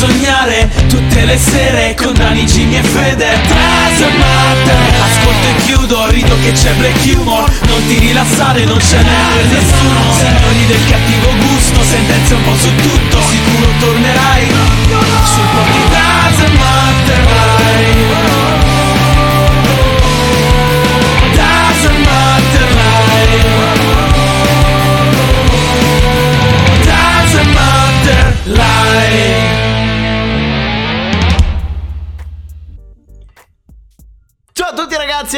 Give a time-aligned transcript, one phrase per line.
[0.00, 3.36] sognare tutte le sere con Dani, Jimmy e Fede.
[4.16, 7.44] Matter Ascolto e chiudo, rido che c'è black humor.
[7.66, 10.00] Non ti rilassare, non ce n'è per nessuno.
[10.16, 13.20] Signori del cattivo gusto, sentenze un po' su tutto.
[13.28, 16.59] Sicuro tornerai sul po' di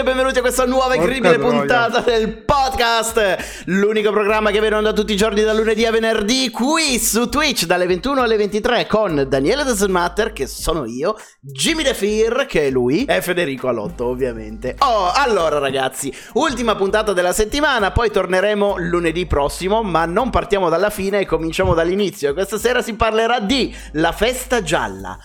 [0.00, 3.64] e benvenuti a questa nuova incredibile Porca puntata del podcast.
[3.66, 7.66] L'unico programma che viene onda tutti i giorni da lunedì a venerdì Qui su Twitch
[7.66, 12.70] dalle 21 alle 23 con Daniele Doesn't che sono io Jimmy De Fear che è
[12.70, 14.76] lui e Federico Alotto ovviamente.
[14.78, 20.88] Oh allora ragazzi ultima puntata della settimana Poi torneremo lunedì prossimo ma non partiamo dalla
[20.88, 22.32] fine e cominciamo dall'inizio.
[22.32, 25.18] Questa sera si parlerà di La Festa Gialla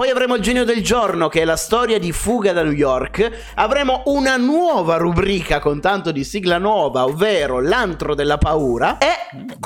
[0.00, 3.50] poi avremo il genio del giorno che è la storia di fuga da New York.
[3.56, 8.96] Avremo una nuova rubrica con tanto di sigla nuova, ovvero l'antro della paura.
[8.96, 9.10] E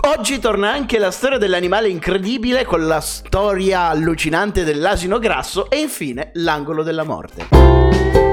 [0.08, 5.70] oggi torna anche la storia dell'animale incredibile con la storia allucinante dell'asino grasso.
[5.70, 8.23] E infine l'angolo della morte.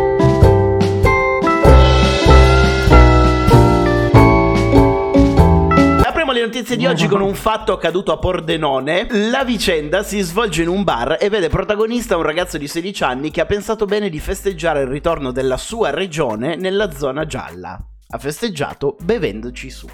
[6.42, 9.06] Le notizie di oggi con un fatto accaduto a Pordenone.
[9.30, 13.30] La vicenda si svolge in un bar e vede protagonista un ragazzo di 16 anni
[13.30, 17.80] che ha pensato bene di festeggiare il ritorno della sua regione nella zona gialla.
[18.08, 19.88] Ha festeggiato bevendoci su.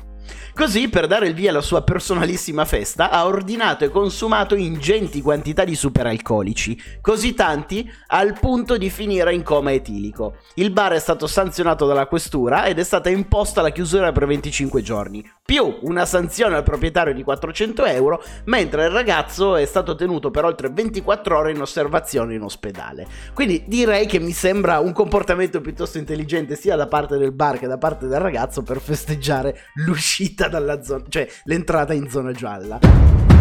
[0.53, 5.63] Così, per dare il via alla sua personalissima festa, ha ordinato e consumato ingenti quantità
[5.63, 10.37] di superalcolici, così tanti al punto di finire in coma etilico.
[10.55, 14.81] Il bar è stato sanzionato dalla questura ed è stata imposta la chiusura per 25
[14.81, 20.31] giorni, più una sanzione al proprietario di 400 euro, mentre il ragazzo è stato tenuto
[20.31, 23.05] per oltre 24 ore in osservazione in ospedale.
[23.33, 27.67] Quindi direi che mi sembra un comportamento piuttosto intelligente sia da parte del bar che
[27.67, 30.16] da parte del ragazzo per festeggiare l'uscita
[30.47, 33.36] dalla zona, cioè l'entrata in zona gialla.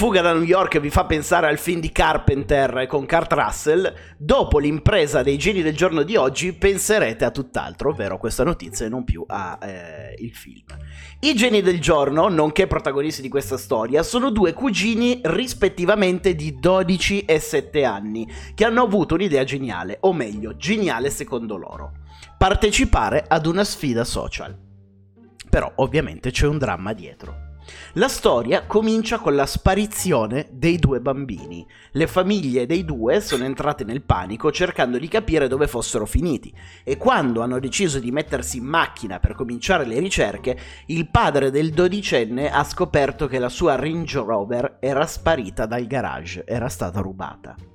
[0.00, 4.58] Fuga da New York vi fa pensare al film di Carpenter con Kurt Russell, dopo
[4.58, 9.04] l'impresa dei geni del giorno di oggi penserete a tutt'altro, ovvero questa notizia e non
[9.04, 10.64] più a eh, il film.
[11.20, 17.26] I geni del giorno, nonché protagonisti di questa storia, sono due cugini rispettivamente di 12
[17.26, 21.92] e 7 anni, che hanno avuto un'idea geniale, o meglio, geniale secondo loro.
[22.38, 24.58] Partecipare ad una sfida social.
[25.50, 27.49] Però ovviamente c'è un dramma dietro.
[27.94, 31.66] La storia comincia con la sparizione dei due bambini.
[31.92, 36.54] Le famiglie dei due sono entrate nel panico cercando di capire dove fossero finiti
[36.84, 41.70] e quando hanno deciso di mettersi in macchina per cominciare le ricerche, il padre del
[41.70, 47.69] dodicenne ha scoperto che la sua Range Rover era sparita dal garage, era stata rubata.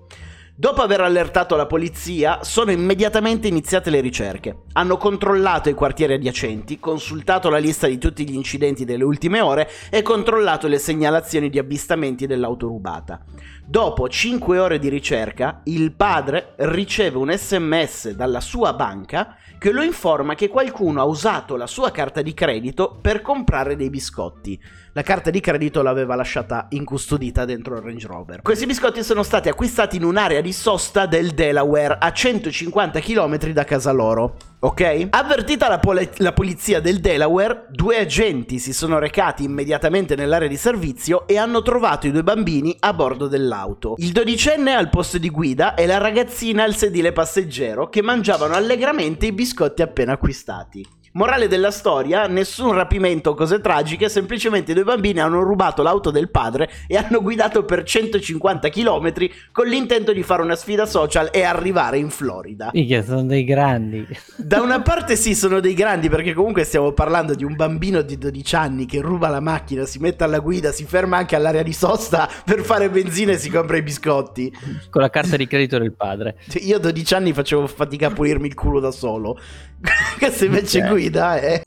[0.58, 4.60] Dopo aver allertato la polizia, sono immediatamente iniziate le ricerche.
[4.72, 9.70] Hanno controllato i quartieri adiacenti, consultato la lista di tutti gli incidenti delle ultime ore
[9.90, 13.22] e controllato le segnalazioni di avvistamenti dell'auto rubata.
[13.66, 19.82] Dopo 5 ore di ricerca, il padre riceve un sms dalla sua banca che lo
[19.82, 24.58] informa che qualcuno ha usato la sua carta di credito per comprare dei biscotti.
[24.98, 28.42] La carta di credito l'aveva lasciata incustodita dentro il Range Rover.
[28.42, 33.66] Questi biscotti sono stati acquistati in un'area di sosta del Delaware a 150 km da
[33.66, 34.38] casa loro.
[34.60, 35.08] Ok?
[35.10, 40.56] Avvertita la, pole- la polizia del Delaware, due agenti si sono recati immediatamente nell'area di
[40.56, 43.96] servizio e hanno trovato i due bambini a bordo dell'auto.
[43.98, 49.26] Il dodicenne al posto di guida e la ragazzina al sedile passeggero che mangiavano allegramente
[49.26, 50.88] i biscotti appena acquistati.
[51.18, 56.30] Morale della storia, nessun rapimento o cose tragiche, semplicemente due bambini hanno rubato l'auto del
[56.30, 59.14] padre e hanno guidato per 150 km
[59.54, 62.70] con l'intento di fare una sfida social e arrivare in Florida.
[62.74, 64.06] Minchia, sono dei grandi.
[64.36, 68.18] Da una parte sì, sono dei grandi perché comunque stiamo parlando di un bambino di
[68.18, 71.72] 12 anni che ruba la macchina, si mette alla guida, si ferma anche all'area di
[71.72, 74.54] sosta per fare benzina e si compra i biscotti.
[74.90, 76.36] Con la carta di credito del padre.
[76.50, 79.40] Cioè, Io a 12 anni facevo fatica a pulirmi il culo da solo.
[80.18, 81.05] Questo invece Ok.
[81.06, 81.62] Guida, eh.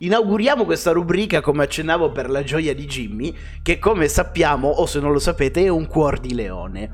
[0.00, 5.00] Inauguriamo questa rubrica come accennavo per la gioia di Jimmy, che come sappiamo, o se
[5.00, 6.90] non lo sapete, è un cuor di leone.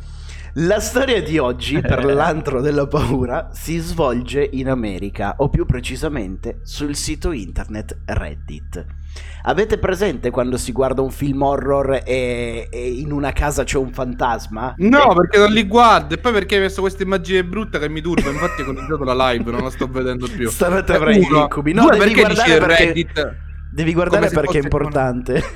[0.54, 6.60] La storia di oggi, per l'antro della paura, si svolge in America, o più precisamente
[6.62, 9.01] sul sito internet Reddit.
[9.44, 13.92] Avete presente quando si guarda un film horror e, e in una casa c'è un
[13.92, 14.74] fantasma?
[14.78, 16.14] No, E- perché non li guardo.
[16.14, 18.30] E poi perché hai messo questa immagine brutta che mi turba.
[18.30, 20.48] Infatti, ho condiviso la live, non la sto vedendo più.
[20.48, 21.40] Stanotte avrai uno.
[21.42, 21.72] incubi.
[21.72, 23.36] No, Due, perché dici perché- Reddit?
[23.72, 25.42] Devi guardare perché è importante.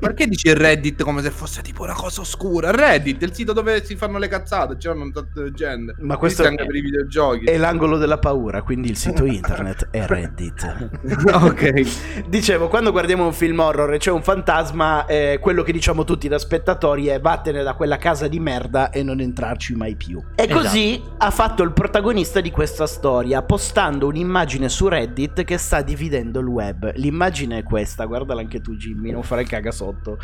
[0.00, 2.72] Perché dici Reddit come se fosse tipo una cosa oscura?
[2.72, 5.94] Reddit è il sito dove si fanno le cazzate, c'erano un tot di gente.
[6.00, 7.44] Ma questo anche è- per i videogiochi.
[7.44, 10.88] È l'angolo della paura, quindi il sito internet è Reddit.
[11.32, 12.26] ok.
[12.28, 16.26] Dicevo, quando guardiamo un film horror e c'è un fantasma, eh, quello che diciamo tutti
[16.26, 20.20] da spettatori è vattene da quella casa di merda e non entrarci mai più.
[20.34, 20.60] E Esatto.
[20.60, 26.40] così ha fatto il protagonista di questa storia, postando un'immagine su Reddit che sta dividendo
[26.40, 26.90] il web.
[26.96, 30.18] L'immagine è questa, guardala anche tu Jimmy, non fare il cagasotto.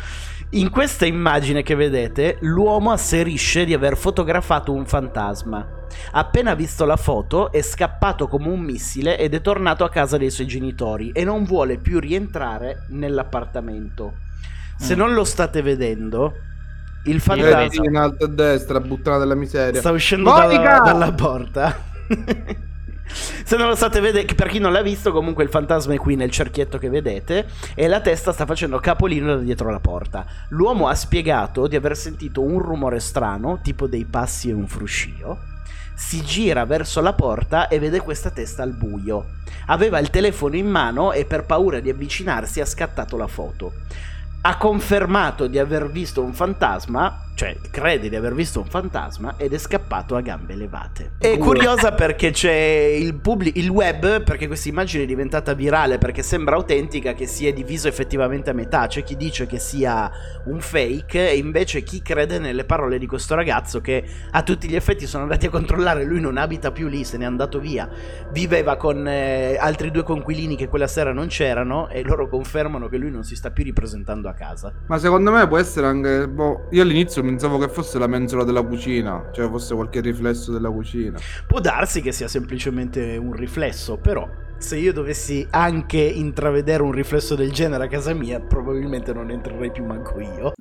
[0.51, 5.67] In questa immagine che vedete, l'uomo asserisce di aver fotografato un fantasma.
[6.11, 10.31] Appena visto la foto è scappato come un missile ed è tornato a casa dei
[10.31, 14.13] suoi genitori e non vuole più rientrare nell'appartamento.
[14.77, 14.97] Se Mm.
[14.97, 16.33] non lo state vedendo,
[17.05, 19.79] il fantasma in alto a destra, buttata della miseria.
[19.79, 21.91] sta uscendo dalla, dalla porta.
[23.05, 26.15] Se non lo state vedendo, per chi non l'ha visto, comunque il fantasma è qui
[26.15, 30.25] nel cerchietto che vedete e la testa sta facendo capolino da dietro la porta.
[30.49, 35.51] L'uomo ha spiegato di aver sentito un rumore strano, tipo dei passi e un fruscio.
[35.95, 39.25] Si gira verso la porta e vede questa testa al buio.
[39.67, 43.73] Aveva il telefono in mano e per paura di avvicinarsi ha scattato la foto.
[44.41, 49.53] Ha confermato di aver visto un fantasma, cioè crede di aver visto un fantasma ed
[49.53, 51.13] è scappato a gambe levate.
[51.17, 56.21] È curiosa perché c'è il, publi- il web, perché questa immagine è diventata virale perché
[56.21, 58.87] sembra autentica che si è diviso effettivamente a metà.
[58.87, 60.11] C'è chi dice che sia
[60.45, 64.75] un fake e invece chi crede nelle parole di questo ragazzo che a tutti gli
[64.75, 67.89] effetti sono andati a controllare, lui non abita più lì, se n'è andato via,
[68.31, 72.97] viveva con eh, altri due conquilini che quella sera non c'erano e loro confermano che
[72.97, 74.71] lui non si sta più ripresentando a casa.
[74.87, 76.27] Ma secondo me può essere anche.
[76.27, 80.69] boh, io all'inizio pensavo che fosse la mensola della cucina, cioè fosse qualche riflesso della
[80.69, 81.17] cucina.
[81.47, 84.27] Può darsi che sia semplicemente un riflesso, però
[84.57, 89.71] se io dovessi anche intravedere un riflesso del genere a casa mia, probabilmente non entrerei
[89.71, 90.53] più manco io.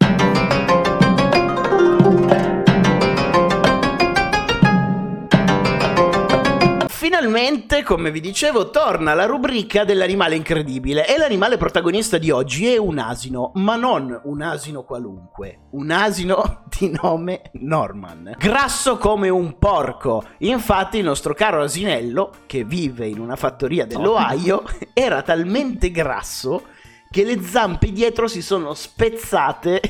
[7.23, 12.77] Finalmente, come vi dicevo, torna la rubrica dell'animale incredibile e l'animale protagonista di oggi è
[12.79, 19.57] un asino, ma non un asino qualunque, un asino di nome Norman, grasso come un
[19.57, 20.25] porco.
[20.39, 26.65] Infatti il nostro caro asinello, che vive in una fattoria dell'Ohio, era talmente grasso
[27.09, 29.81] che le zampe dietro si sono spezzate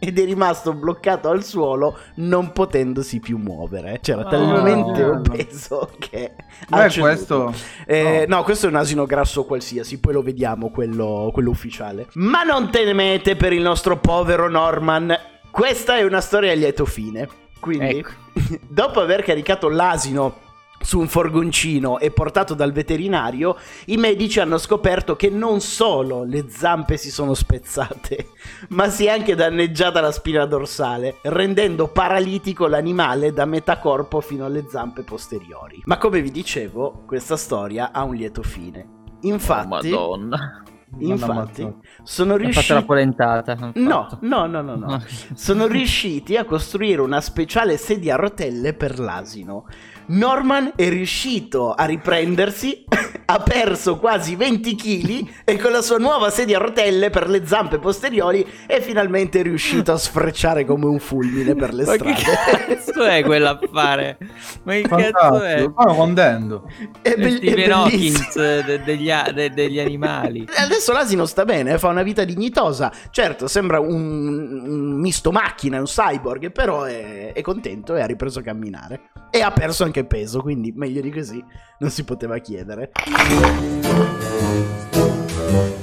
[0.00, 3.98] ed è rimasto bloccato al suolo non potendosi più muovere.
[4.00, 5.10] C'era talmente no.
[5.10, 6.32] obeso che
[6.66, 7.00] Beh, ceduto.
[7.00, 7.54] questo.
[7.86, 8.42] Eh, no.
[8.42, 12.08] questo è un asino grasso qualsiasi, poi lo vediamo quello, quello ufficiale.
[12.14, 15.14] Ma non temete per il nostro povero Norman.
[15.50, 17.28] Questa è una storia a lieto fine.
[17.60, 18.10] Quindi, Ecco.
[18.66, 20.48] dopo aver caricato l'asino
[20.82, 23.56] su un forgoncino e portato dal veterinario,
[23.86, 28.28] i medici hanno scoperto che non solo le zampe si sono spezzate,
[28.70, 34.44] ma si è anche danneggiata la spina dorsale, rendendo paralitico l'animale da metà corpo fino
[34.46, 35.80] alle zampe posteriori.
[35.84, 38.98] Ma come vi dicevo, questa storia ha un lieto fine.
[39.22, 40.62] Infatti, Oh, Madonna.
[40.98, 41.72] infatti
[42.02, 42.72] sono riusciti...
[42.72, 43.70] la polentata.
[43.74, 45.02] No, no, no, no, no.
[45.34, 49.66] Sono riusciti a costruire una speciale sedia a rotelle per l'asino.
[50.12, 52.84] Norman è riuscito a riprendersi,
[53.32, 57.46] ha perso quasi 20 kg e con la sua nuova sedia a rotelle per le
[57.46, 62.66] zampe posteriori è finalmente riuscito a sfrecciare come un fulmine per le Ma che strade.
[62.76, 64.18] cazzo è quell'affare?
[64.64, 64.82] Ma che
[65.12, 65.58] cazzo è?
[65.60, 66.68] Sono contento.
[67.00, 68.44] È, È be- è Stephen Hawking bellissimo.
[68.62, 70.46] de- degli, a- de- degli animali.
[70.56, 72.90] Adesso l'asino sta bene, eh, fa una vita dignitosa.
[73.10, 78.40] Certo, sembra un, un misto macchina, un cyborg, però è, è contento e ha ripreso
[78.40, 79.10] a camminare.
[79.30, 81.42] E ha perso anche peso, quindi meglio di così
[81.78, 82.90] non si poteva chiedere.
[83.22, 83.44] Thank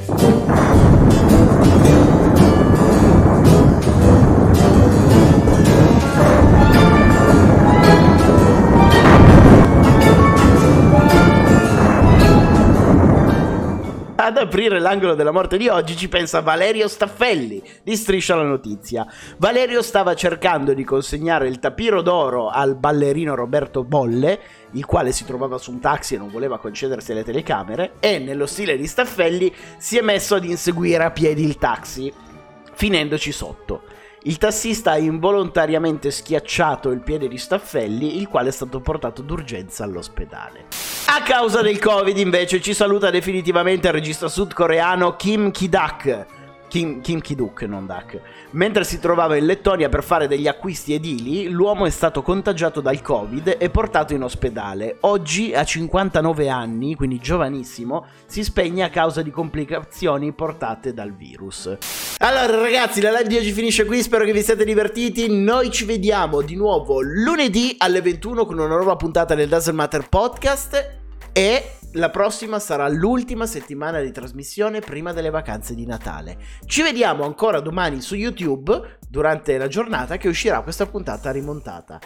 [0.01, 0.06] you.
[14.37, 19.03] Ad aprire l'angolo della morte di oggi ci pensa Valerio Staffelli di Striscia la Notizia.
[19.37, 24.39] Valerio stava cercando di consegnare il tapiro d'oro al ballerino Roberto Bolle,
[24.73, 28.45] il quale si trovava su un taxi e non voleva concedersi alle telecamere, e nello
[28.45, 32.13] stile di Staffelli si è messo ad inseguire a piedi il taxi,
[32.73, 33.85] finendoci sotto.
[34.21, 39.83] Il tassista ha involontariamente schiacciato il piede di Staffelli, il quale è stato portato d'urgenza
[39.83, 40.86] all'ospedale.
[41.09, 46.36] A causa del Covid, invece, ci saluta definitivamente il regista sudcoreano Kim Ki-dak.
[46.67, 48.19] Kim, Kim Ki-duk, non Dak.
[48.51, 53.01] Mentre si trovava in Lettonia per fare degli acquisti edili, l'uomo è stato contagiato dal
[53.01, 54.97] Covid e portato in ospedale.
[55.01, 61.77] Oggi, a 59 anni, quindi giovanissimo, si spegne a causa di complicazioni portate dal virus.
[62.19, 65.29] Allora ragazzi, la live di oggi finisce qui, spero che vi siate divertiti.
[65.29, 70.09] Noi ci vediamo di nuovo lunedì alle 21 con una nuova puntata del Doesn't Matter
[70.09, 70.95] Podcast
[71.31, 76.37] e la prossima sarà l'ultima settimana di trasmissione prima delle vacanze di Natale.
[76.65, 81.99] Ci vediamo ancora domani su YouTube durante la giornata che uscirà questa puntata rimontata.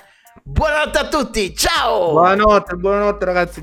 [0.43, 2.11] Buonanotte a tutti, ciao!
[2.11, 3.59] Buonanotte, buonanotte ragazzi.